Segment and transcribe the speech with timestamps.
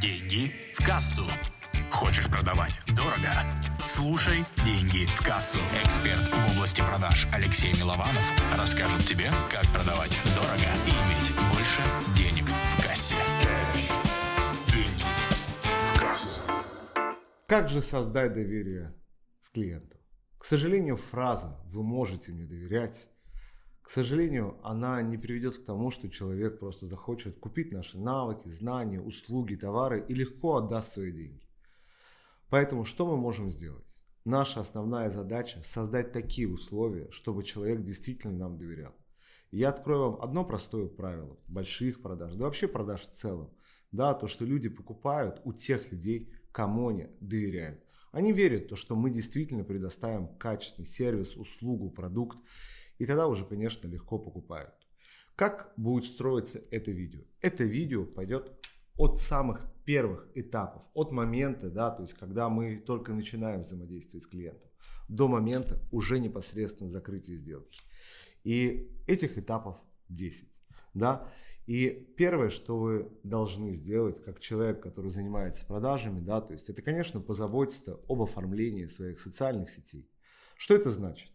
[0.00, 1.22] Деньги в кассу.
[1.90, 3.30] Хочешь продавать дорого?
[3.86, 5.58] Слушай «Деньги в кассу».
[5.82, 11.82] Эксперт в области продаж Алексей Милованов расскажет тебе, как продавать дорого и иметь больше
[12.16, 13.16] денег в кассе.
[14.66, 15.04] Деньги
[15.94, 16.42] в кассу.
[17.46, 18.94] Как же создать доверие
[19.40, 20.00] с клиентом?
[20.38, 23.08] К сожалению, фраза «вы можете мне доверять»
[23.84, 28.98] к сожалению, она не приведет к тому, что человек просто захочет купить наши навыки, знания,
[28.98, 31.46] услуги, товары и легко отдаст свои деньги.
[32.48, 34.00] Поэтому что мы можем сделать?
[34.24, 38.94] Наша основная задача– создать такие условия, чтобы человек действительно нам доверял.
[39.50, 43.52] Я открою вам одно простое правило больших продаж, да вообще продаж в целом.
[43.92, 47.84] Да, то, что люди покупают у тех людей, кому они доверяют.
[48.12, 52.38] Они верят в то, что мы действительно предоставим качественный сервис, услугу, продукт.
[52.98, 54.74] И тогда уже, конечно, легко покупают.
[55.36, 57.22] Как будет строиться это видео?
[57.40, 58.52] Это видео пойдет
[58.96, 64.28] от самых первых этапов, от момента, да, то есть когда мы только начинаем взаимодействовать с
[64.28, 64.70] клиентом,
[65.08, 67.80] до момента уже непосредственно закрытия сделки.
[68.44, 69.76] И этих этапов
[70.08, 70.48] 10.
[70.94, 71.28] Да?
[71.66, 76.82] И первое, что вы должны сделать, как человек, который занимается продажами, да, то есть это,
[76.82, 80.08] конечно, позаботиться об оформлении своих социальных сетей.
[80.56, 81.30] Что это значит?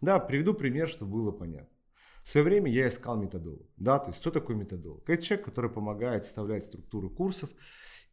[0.00, 1.76] Да, приведу пример, чтобы было понятно.
[2.22, 3.66] В свое время я искал методолог.
[3.76, 5.08] Да, то есть кто такой методолог?
[5.08, 7.50] Это человек, который помогает составлять структуру курсов.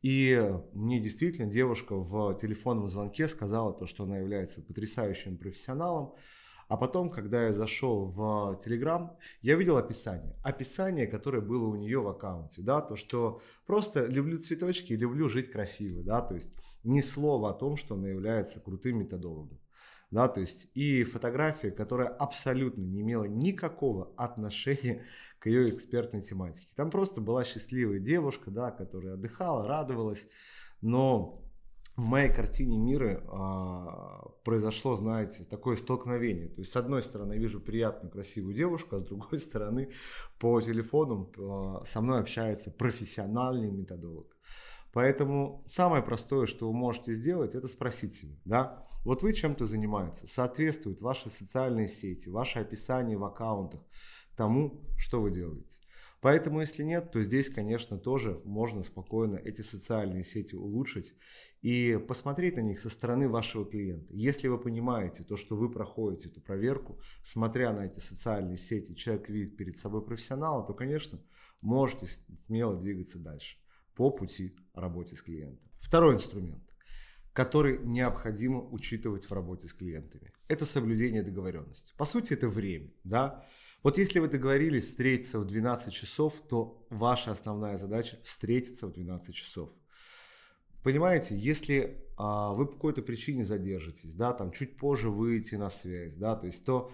[0.02, 6.14] И мне действительно девушка в телефонном звонке сказала то, что она является потрясающим профессионалом.
[6.68, 10.36] А потом, когда я зашел в Телеграм, я видел описание.
[10.44, 12.62] Описание, которое было у нее в аккаунте.
[12.62, 16.04] Да, то, что просто люблю цветочки и люблю жить красиво.
[16.04, 16.50] Да, то есть
[16.84, 19.60] ни слова о том, что она является крутым методологом
[20.10, 25.06] да, то есть и фотография, которая абсолютно не имела никакого отношения
[25.40, 26.70] к ее экспертной тематике.
[26.76, 30.28] Там просто была счастливая девушка, да, которая отдыхала, радовалась,
[30.82, 31.44] но
[31.98, 36.48] в моей картине мира а, произошло, знаете, такое столкновение.
[36.48, 39.92] То есть, с одной стороны, я вижу приятную, красивую девушку, а с другой стороны,
[40.40, 44.38] по телефону а, со мной общается профессиональный методолог.
[44.94, 50.30] Поэтому самое простое, что вы можете сделать, это спросить себя, да, вот вы чем-то занимаетесь,
[50.30, 53.80] соответствуют ваши социальные сети, ваше описание в аккаунтах
[54.36, 55.80] тому, что вы делаете.
[56.20, 61.16] Поэтому, если нет, то здесь, конечно, тоже можно спокойно эти социальные сети улучшить
[61.62, 64.14] и посмотреть на них со стороны вашего клиента.
[64.14, 69.30] Если вы понимаете то, что вы проходите эту проверку, смотря на эти социальные сети, человек
[69.30, 71.24] видит перед собой профессионала, то, конечно,
[71.62, 72.08] можете
[72.48, 73.58] смело двигаться дальше
[73.96, 75.66] по пути работы с клиентом.
[75.80, 76.68] Второй инструмент
[77.38, 80.34] который необходимо учитывать в работе с клиентами.
[80.48, 81.94] Это соблюдение договоренности.
[81.96, 82.90] По сути, это время.
[83.04, 83.46] Да?
[83.84, 89.36] Вот если вы договорились встретиться в 12 часов, то ваша основная задача встретиться в 12
[89.36, 89.70] часов.
[90.82, 96.16] Понимаете, если а, вы по какой-то причине задержитесь, да, там чуть позже выйти на связь,
[96.16, 96.92] да, то есть то,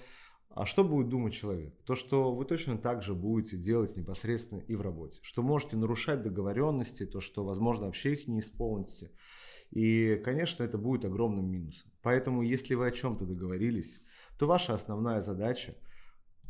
[0.50, 1.74] а что будет думать человек?
[1.86, 5.20] То, что вы точно так же будете делать непосредственно и в работе.
[5.22, 9.09] Что можете нарушать договоренности, то, что, возможно, вообще их не исполните.
[9.73, 11.91] И, конечно, это будет огромным минусом.
[12.03, 14.01] Поэтому, если вы о чем-то договорились,
[14.38, 15.75] то ваша основная задача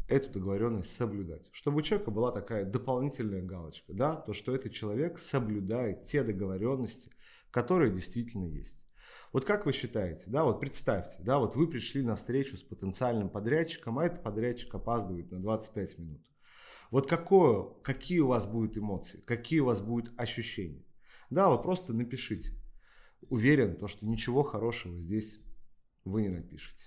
[0.10, 1.48] эту договоренность соблюдать.
[1.54, 7.12] Чтобы у человека была такая дополнительная галочка, да, то, что этот человек соблюдает те договоренности,
[7.50, 8.86] которые действительно есть.
[9.32, 13.30] Вот как вы считаете, да, вот представьте, да, вот вы пришли на встречу с потенциальным
[13.30, 16.22] подрядчиком, а этот подрядчик опаздывает на 25 минут.
[16.92, 20.84] Вот какое, какие у вас будут эмоции, какие у вас будут ощущения?
[21.30, 22.52] Да, вот просто напишите
[23.30, 25.40] уверен, то, что ничего хорошего здесь
[26.06, 26.86] вы не напишете.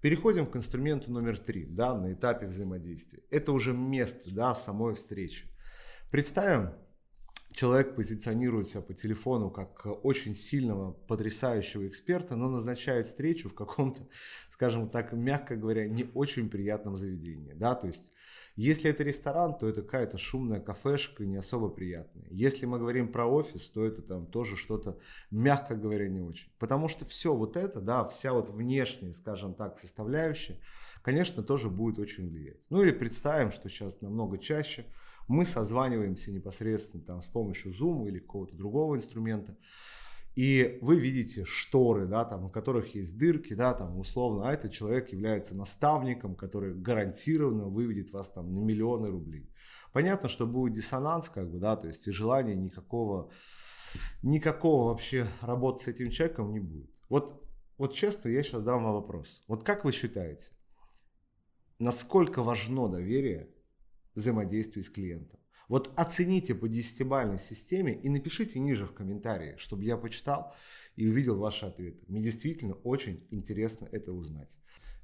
[0.00, 3.22] Переходим к инструменту номер три, да, на этапе взаимодействия.
[3.30, 5.46] Это уже место, да, самой встречи.
[6.10, 6.72] Представим,
[7.54, 14.08] человек позиционирует себя по телефону как очень сильного, потрясающего эксперта, но назначает встречу в каком-то,
[14.50, 18.04] скажем так, мягко говоря, не очень приятном заведении, да, то есть
[18.54, 22.26] если это ресторан, то это какая-то шумная кафешка, не особо приятная.
[22.30, 24.98] Если мы говорим про офис, то это там тоже что-то,
[25.30, 26.50] мягко говоря, не очень.
[26.58, 30.58] Потому что все вот это, да, вся вот внешняя, скажем так, составляющая,
[31.00, 32.60] конечно, тоже будет очень влиять.
[32.68, 34.84] Ну или представим, что сейчас намного чаще
[35.28, 39.56] мы созваниваемся непосредственно там с помощью Zoom или какого-то другого инструмента.
[40.34, 44.72] И вы видите шторы, да, там, у которых есть дырки, да, там, условно, а этот
[44.72, 49.50] человек является наставником, который гарантированно выведет вас там на миллионы рублей.
[49.92, 53.30] Понятно, что будет диссонанс, как бы, да, то есть и желания никакого,
[54.22, 56.90] никакого вообще работы с этим человеком не будет.
[57.10, 57.46] Вот,
[57.76, 59.44] вот честно, я сейчас дам вам вопрос.
[59.48, 60.50] Вот как вы считаете,
[61.78, 63.50] насколько важно доверие
[64.14, 65.38] взаимодействия с клиентом?
[65.68, 70.54] Вот оцените по десятибальной системе и напишите ниже в комментарии, чтобы я почитал
[70.96, 72.04] и увидел ваши ответы.
[72.08, 74.60] Мне действительно очень интересно это узнать.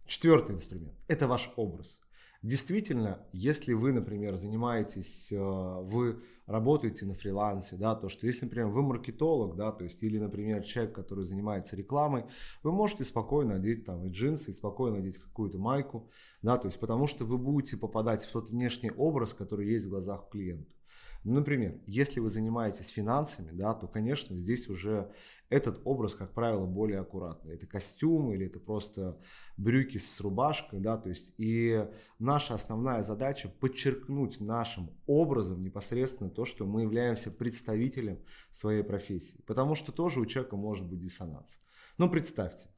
[0.07, 1.99] Четвертый инструмент– это ваш образ.
[2.43, 8.69] Действительно, если вы, например, занимаетесь, э, вы работаете на фрилансе, да, то что если, например,
[8.69, 12.27] вы маркетолог, да, то есть или, например, человек, который занимается рекламой,
[12.63, 16.79] вы можете спокойно одеть там и джинсы, и спокойно одеть какую-то майку, да, то есть
[16.79, 20.78] потому что вы будете попадать в тот внешний образ, который есть в глазах клиента.
[21.25, 25.13] Ну, например, если вы занимаетесь финансами, да, то, конечно, здесь уже
[25.51, 27.55] этот образ, как правило, более аккуратный.
[27.55, 29.19] Это костюм или это просто
[29.57, 31.87] брюки с рубашкой, да, то есть и
[32.19, 39.75] наша основная задача подчеркнуть нашим образом непосредственно то, что мы являемся представителем своей профессии, потому
[39.75, 41.61] что тоже у человека может быть диссонанс.
[41.97, 42.69] Но представьте,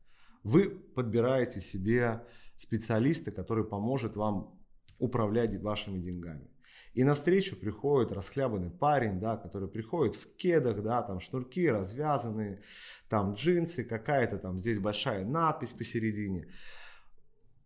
[0.43, 2.25] вы подбираете себе
[2.57, 4.59] специалиста, который поможет вам
[4.99, 6.49] управлять вашими деньгами.
[6.95, 12.63] И навстречу приходит расхлябанный парень, да, который приходит в кедах, да, там шнурки развязанные,
[13.09, 16.49] там джинсы, какая-то там здесь большая надпись посередине.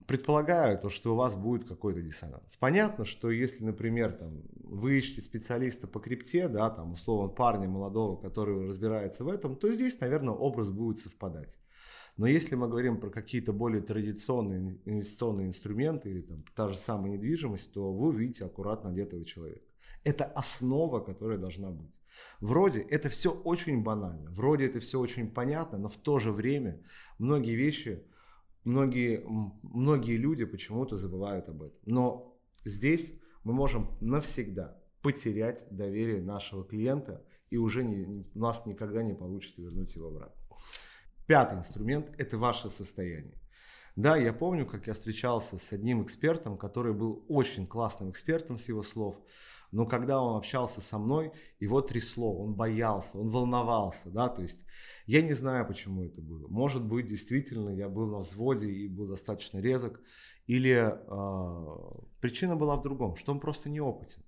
[0.07, 2.57] Предполагаю, то, что у вас будет какой-то диссонанс.
[2.61, 8.21] Понятно, что если, например, там, вы ищете специалиста по крипте, да, там, условно, парня молодого,
[8.21, 11.59] который разбирается в этом, то здесь, наверное, образ будет совпадать.
[12.17, 17.13] Но если мы говорим про какие-то более традиционные инвестиционные инструменты или там та же самая
[17.13, 19.67] недвижимость, то вы увидите аккуратно одетого человека.
[20.05, 21.93] Это основа, которая должна быть.
[22.41, 26.81] Вроде это все очень банально, вроде это все очень понятно, но в то же время
[27.19, 28.05] многие вещи,
[28.63, 29.25] многие,
[29.63, 31.79] многие люди почему-то забывают об этом.
[31.87, 39.03] Но здесь мы можем навсегда потерять доверие нашего клиента и уже не, у нас никогда
[39.03, 40.41] не получится вернуть его обратно.
[41.27, 43.41] Пятый инструмент– это ваше состояние.
[43.97, 48.69] Да, я помню, как я встречался с одним экспертом, который был очень классным экспертом с
[48.69, 49.17] его слов,
[49.71, 54.67] но когда он общался со мной, его трясло, он боялся, он волновался, да, то есть
[55.07, 56.47] я не знаю, почему это было.
[56.49, 60.01] Может быть, действительно, я был на взводе и был достаточно резок,
[60.47, 64.23] или э, причина была в другом, что он просто неопытен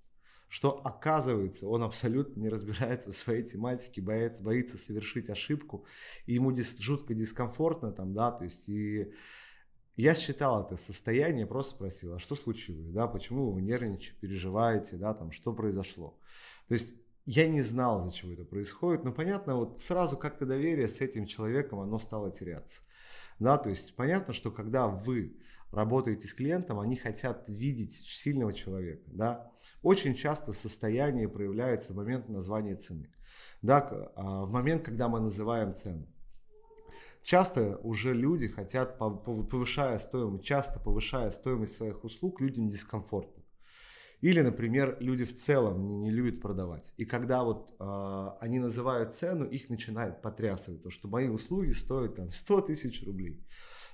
[0.49, 5.85] что оказывается он абсолютно не разбирается в своей тематике, боится, боится совершить ошибку,
[6.27, 9.13] и ему дис, жутко дискомфортно там, да, то есть и
[9.97, 15.15] я считал это состояние, просто спросил, а что случилось, да, почему вы нервничаете, переживаете, да,
[15.15, 16.19] там, что произошло.
[16.69, 16.95] То есть
[17.25, 21.27] я не знал, из-за чего это происходит, но понятно, вот сразу как-то доверие с этим
[21.27, 22.83] человеком, оно стало теряться.
[23.39, 25.37] Да, то есть понятно, что когда вы
[25.77, 29.05] работаете с клиентом, они хотят видеть сильного человека.
[29.13, 29.53] Да?
[29.83, 33.11] Очень часто состояние проявляется в момент названия цены.
[33.61, 36.07] Да, в момент, когда мы называем цену.
[37.23, 43.43] Часто уже люди хотят, повышая стоимость, часто повышая стоимость своих услуг, людям дискомфортно.
[44.21, 46.95] Или, например, люди в целом не, не любят продавать.
[46.97, 52.17] И когда вот э, они называют цену, их начинает потрясывать, то, что мои услуги стоят
[52.17, 53.45] там 100 тысяч рублей.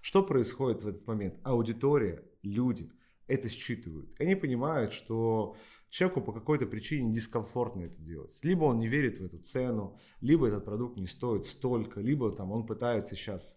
[0.02, 1.36] Что происходит в этот момент?
[1.44, 2.90] Аудитория, люди
[3.28, 4.14] это считывают.
[4.18, 5.56] Они понимают, что
[5.88, 8.36] человеку по какой-то причине дискомфортно это делать.
[8.42, 12.50] Либо он не верит в эту цену, либо этот продукт не стоит столько, либо там
[12.50, 13.56] он пытается сейчас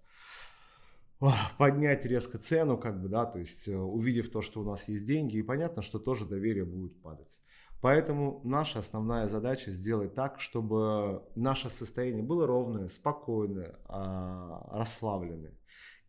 [1.58, 5.06] поднять резко цену, как бы, да, то есть э, увидев то, что у нас есть
[5.06, 7.40] деньги, и понятно, что тоже доверие будет падать.
[7.82, 15.54] Поэтому наша основная задача сделать так, чтобы наше состояние было ровное, спокойное, а, расслабленное.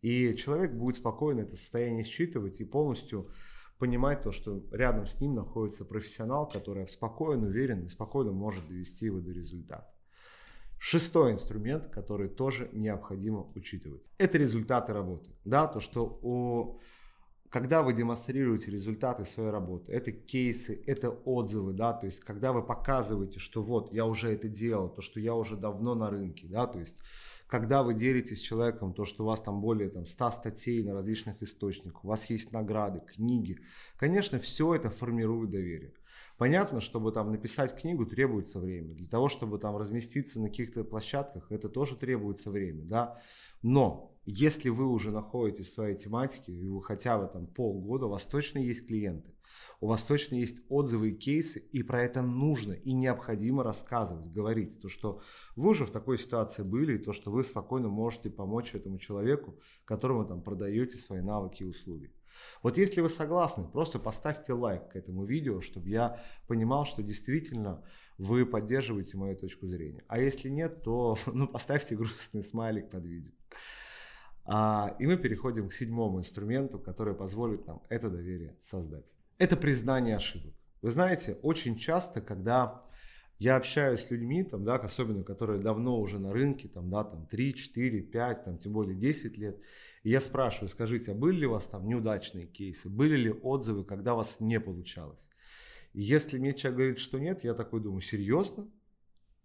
[0.01, 3.29] И человек будет спокойно это состояние считывать и полностью
[3.77, 9.05] понимать то, что рядом с ним находится профессионал, который спокоен, уверен и спокойно может довести
[9.05, 9.93] его до результата.
[10.79, 15.31] Шестой инструмент, который тоже необходимо учитывать, это результаты работы.
[15.43, 16.79] Да, то, что у
[17.49, 22.61] когда вы демонстрируете результаты своей работы, это кейсы, это отзывы, да, то есть когда вы
[22.61, 26.67] показываете, что вот я уже это делал, то, что я уже давно на рынке, да,
[26.67, 26.97] то есть
[27.47, 30.93] когда вы делитесь с человеком, то, что у вас там более там, 100 статей на
[30.93, 33.59] различных источниках, у вас есть награды, книги,
[33.95, 35.93] конечно, все это формирует доверие.
[36.37, 38.93] Понятно, чтобы там написать книгу требуется время.
[38.93, 43.19] Для того, чтобы там разместиться на каких-то площадках, это тоже требуется время, да.
[43.63, 48.09] Но если вы уже находитесь в своей тематике, и вы хотя бы там полгода, у
[48.09, 49.36] вас точно есть клиенты
[49.79, 54.81] у вас точно есть отзывы и кейсы, и про это нужно и необходимо рассказывать, говорить.
[54.81, 55.21] То, что
[55.55, 59.59] вы уже в такой ситуации были, и то, что вы спокойно можете помочь этому человеку,
[59.85, 62.11] которому там продаете свои навыки и услуги.
[62.61, 67.83] Вот если вы согласны, просто поставьте лайк к этому видео, чтобы я понимал, что действительно
[68.17, 70.03] вы поддерживаете мою точку зрения.
[70.07, 73.33] А если нет, то ну, поставьте грустный смайлик под видео.
[74.45, 79.05] А, и мы переходим к седьмому инструменту, который позволит нам это доверие создать.
[79.37, 80.53] Это признание ошибок.
[80.81, 82.83] Вы знаете, очень часто, когда
[83.39, 87.27] я общаюсь с людьми, там, да, особенно которые давно уже на рынке, там, да, там
[87.27, 89.61] 3, 4, 5, там, тем более 10 лет,
[90.01, 93.85] и я спрашиваю, скажите, а были ли у вас там неудачные кейсы, были ли отзывы,
[93.85, 95.29] когда у вас не получалось?
[95.93, 98.67] И если мне человек говорит, что нет, я такой думаю, серьезно?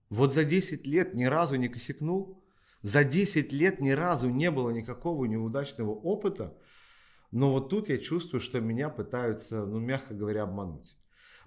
[0.09, 2.43] Вот за 10 лет ни разу не косякнул?
[2.81, 6.57] За 10 лет ни разу не было никакого неудачного опыта?
[7.33, 10.95] Но вот тут я чувствую, что меня пытаются, ну, мягко говоря, обмануть.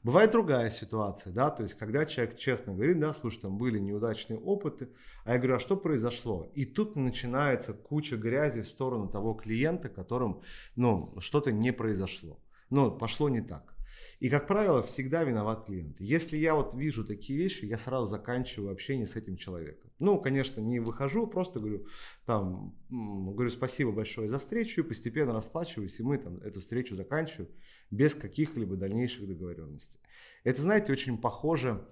[0.03, 4.37] Бывает другая ситуация, да, то есть когда человек честно говорит, да, слушай, там были неудачные
[4.37, 4.89] опыты,
[5.23, 6.51] а я говорю, а что произошло?
[6.53, 10.41] И тут начинается куча грязи в сторону того клиента, которым,
[10.75, 12.39] ну, что-то не произошло,
[12.69, 13.75] ну, пошло не так.
[14.19, 16.00] И, как правило, всегда виноват клиент.
[16.00, 19.91] Если я вот вижу такие вещи, я сразу заканчиваю общение с этим человеком.
[20.00, 21.86] Ну, конечно, не выхожу, просто говорю,
[22.25, 27.50] там, говорю спасибо большое за встречу, и постепенно расплачиваюсь, и мы там эту встречу заканчиваем
[27.91, 30.00] без каких-либо дальнейших договоренностей.
[30.43, 31.86] Это, знаете, очень похоже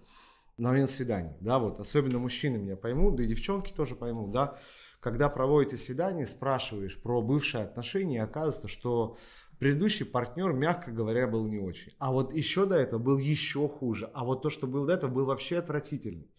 [0.58, 4.60] на момент свидания, да, вот, особенно мужчины меня поймут, да и девчонки тоже поймут, да,
[5.00, 9.18] когда проводите свидание, спрашиваешь про бывшие отношения, и оказывается, что
[9.64, 11.94] предыдущий партнер, мягко говоря, был не очень.
[11.98, 14.12] А вот еще до этого был еще хуже.
[14.14, 16.30] А вот то, что был до этого, был вообще отвратительный.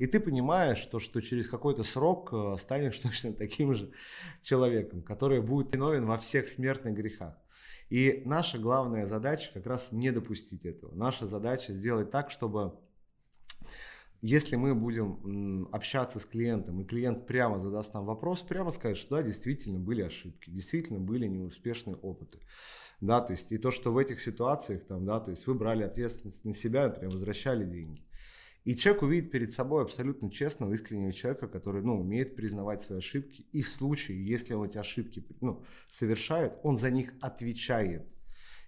[0.00, 3.92] И ты понимаешь, что, что через какой-то срок э, станешь точно таким же
[4.42, 7.36] человеком, который будет виновен во всех смертных грехах.
[7.90, 10.92] И наша главная задача как раз не допустить этого.
[10.96, 12.74] Наша задача сделать так, чтобы
[14.26, 19.16] если мы будем общаться с клиентом, и клиент прямо задаст нам вопрос, прямо сказать, что
[19.16, 22.38] да, действительно были ошибки, действительно были неуспешные опыты.
[23.02, 25.82] Да, то есть и то, что в этих ситуациях, там, да, то есть вы брали
[25.82, 28.02] ответственность на себя, например, возвращали деньги.
[28.64, 33.46] И человек увидит перед собой абсолютно честного, искреннего человека, который ну, умеет признавать свои ошибки.
[33.52, 38.08] И в случае, если он эти ошибки ну, совершает, он за них отвечает.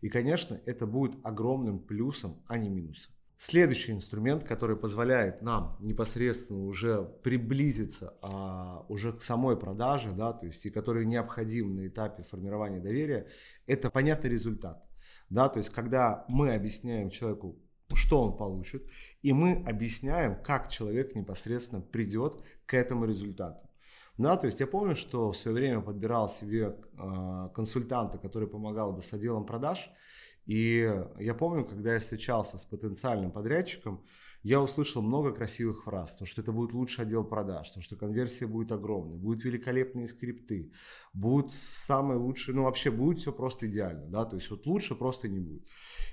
[0.03, 3.16] И, конечно, это будет огромным плюсом, а не минусом.
[3.39, 10.47] Следующий инструмент, который позволяет нам непосредственно уже приблизиться а, уже к самой продаже, да, то
[10.47, 13.29] есть и который необходим на этапе формирования доверия,
[13.67, 14.83] это понятный результат.
[15.29, 17.59] Да, то есть когда мы объясняем человеку,
[17.93, 18.89] что он получит,
[19.21, 23.69] и мы объясняем, как человек непосредственно придет к этому результату.
[24.17, 28.95] Да, то есть я помню, что в свое время подбирал себе э, консультанта, который помогал
[28.95, 29.91] бы с отделом продаж,
[30.47, 30.89] и
[31.19, 34.05] я помню, когда я встречался с потенциальным подрядчиком,
[34.47, 38.47] я услышал много красивых фраз, то, что это будет лучший отдел продаж, то, что конверсия
[38.47, 40.71] будет огромной, будут великолепные скрипты,
[41.13, 45.27] будут самые лучшие, ну вообще будет все просто идеально, да, то есть вот лучше просто
[45.29, 45.67] не будет.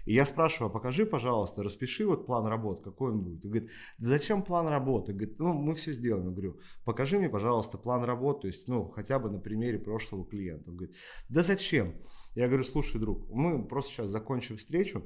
[0.05, 3.45] И я спрашиваю, а покажи, пожалуйста, распиши вот план работ, какой он будет.
[3.45, 5.13] И говорит, да зачем план работы?
[5.13, 6.29] Говорит, ну мы все сделаем.
[6.29, 10.25] Я говорю, покажи мне, пожалуйста, план работы, то есть, ну хотя бы на примере прошлого
[10.25, 10.71] клиента.
[10.71, 10.95] Он говорит,
[11.29, 11.93] да зачем?
[12.33, 15.03] Я говорю, слушай, друг, мы просто сейчас закончим встречу,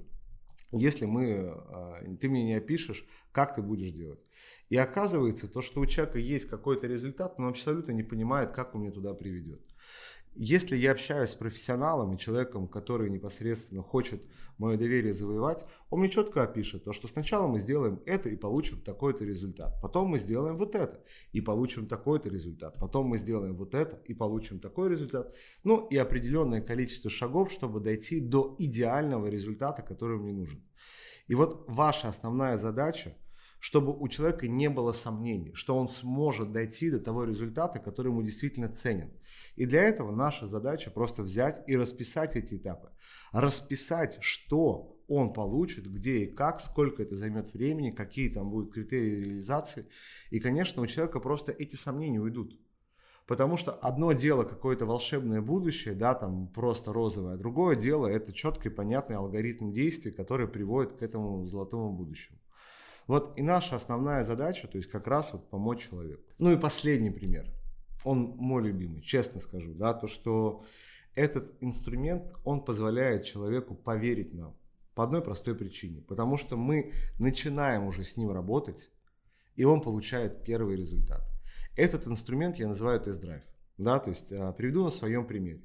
[0.71, 4.19] если мы, а, ты мне не опишешь, как ты будешь делать.
[4.69, 8.75] И оказывается, то, что у человека есть какой-то результат, но он абсолютно не понимает, как
[8.75, 9.61] он меня туда приведет.
[10.39, 14.23] Если я общаюсь с профессионалом и человеком, который непосредственно хочет
[14.59, 18.79] мое доверие завоевать, он мне четко опишет то, что сначала мы сделаем это и получим
[18.81, 19.81] такой-то результат.
[19.81, 22.75] Потом мы сделаем вот это и получим такой-то результат.
[22.79, 25.35] Потом мы сделаем вот это и получим такой результат.
[25.63, 30.63] Ну и определенное количество шагов, чтобы дойти до идеального результата, который мне нужен.
[31.25, 33.17] И вот ваша основная задача–
[33.59, 38.21] чтобы у человека не было сомнений, что он сможет дойти до того результата, который ему
[38.21, 39.11] действительно ценен.
[39.55, 42.91] И для этого наша задача просто взять и расписать эти этапы.
[43.31, 49.23] Расписать, что он получит, где и как, сколько это займет времени, какие там будут критерии
[49.23, 49.87] реализации.
[50.29, 52.59] И, конечно, у человека просто эти сомнения уйдут.
[53.25, 58.31] Потому что одно дело какое-то волшебное будущее, да, там просто розовое, а другое дело это
[58.31, 62.39] четкий понятный алгоритм действий, который приводит к этому золотому будущему.
[63.07, 66.23] Вот и наша основная задача, то есть как раз вот помочь человеку.
[66.39, 67.49] Ну и последний пример.
[68.03, 70.63] Он мой любимый, честно скажу, да, то, что
[71.15, 74.55] этот инструмент, он позволяет человеку поверить нам.
[74.93, 76.01] По одной простой причине.
[76.01, 78.91] Потому что мы начинаем уже с ним работать,
[79.55, 81.23] и он получает первый результат.
[81.75, 83.43] Этот инструмент я называю тест-драйв.
[83.77, 85.61] Да, то есть а, приведу на своем примере.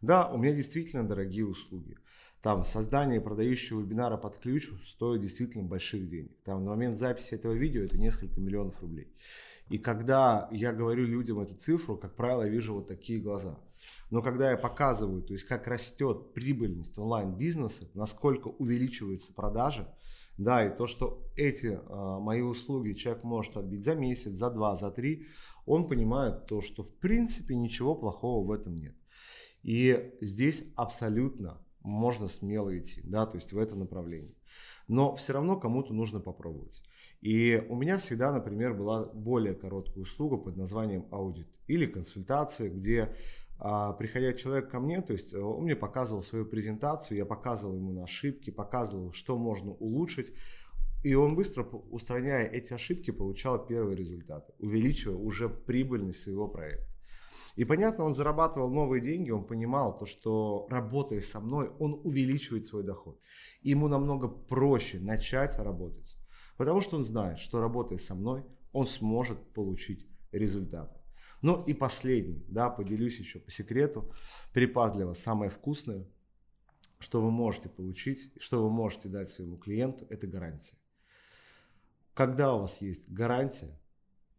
[0.00, 1.96] Да, у меня действительно дорогие услуги.
[2.44, 6.36] Там создание продающего вебинара под ключ стоит действительно больших денег.
[6.44, 9.08] Там на момент записи этого видео это несколько миллионов рублей.
[9.70, 13.58] И когда я говорю людям эту цифру, как правило, я вижу вот такие глаза.
[14.10, 19.88] Но когда я показываю, то есть как растет прибыльность онлайн-бизнеса, насколько увеличиваются продажи,
[20.36, 24.74] да, и то, что эти э, мои услуги человек может отбить за месяц, за два,
[24.74, 25.28] за три,
[25.64, 28.94] он понимает то, что в принципе ничего плохого в этом нет.
[29.62, 34.34] И здесь абсолютно можно смело идти, да, то есть в это направление.
[34.88, 36.82] Но все равно кому-то нужно попробовать.
[37.20, 43.14] И у меня всегда, например, была более короткая услуга под названием аудит или консультация, где
[43.58, 47.76] а, приходя человек ко мне, то есть э, он мне показывал свою презентацию, я показывал
[47.76, 50.34] ему на ошибки, показывал, что можно улучшить,
[51.02, 56.93] и он быстро, устраняя эти ошибки, получал первые результаты, увеличивая уже прибыльность своего проекта.
[57.56, 62.66] И понятно, он зарабатывал новые деньги, он понимал то, что работая со мной, он увеличивает
[62.66, 63.20] свой доход.
[63.62, 66.16] И ему намного проще начать работать,
[66.56, 70.98] потому что он знает, что работая со мной, он сможет получить результаты.
[71.42, 74.10] Ну и последний, да, поделюсь еще по секрету,
[74.52, 76.08] припас для вас самое вкусное,
[76.98, 80.74] что вы можете получить, что вы можете дать своему клиенту, это гарантия.
[82.14, 83.78] Когда у вас есть гарантия,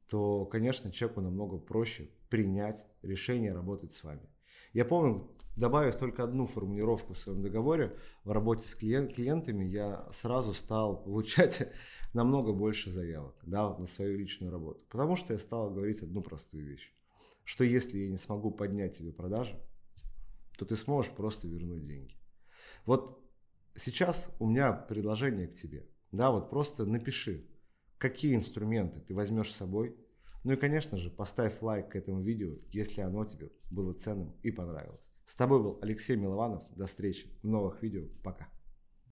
[0.09, 4.29] то, конечно, человеку намного проще принять решение работать с вами.
[4.73, 10.05] Я помню, добавив только одну формулировку в своем договоре, в работе с клиент, клиентами я
[10.11, 11.71] сразу стал получать
[12.13, 14.81] намного больше заявок да, на свою личную работу.
[14.89, 16.93] Потому что я стал говорить одну простую вещь,
[17.45, 19.57] что если я не смогу поднять тебе продажи,
[20.57, 22.17] то ты сможешь просто вернуть деньги.
[22.85, 23.17] Вот
[23.75, 25.87] сейчас у меня предложение к тебе.
[26.11, 27.47] Да, вот просто напиши,
[27.97, 29.95] какие инструменты ты возьмешь с собой,
[30.45, 34.51] ну и, конечно же, поставь лайк к этому видео, если оно тебе было ценным и
[34.51, 35.11] понравилось.
[35.25, 36.63] С тобой был Алексей Милованов.
[36.75, 38.03] До встречи в новых видео.
[38.23, 38.47] Пока.